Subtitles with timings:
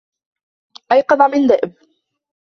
[0.91, 1.73] أيقظ من ذئب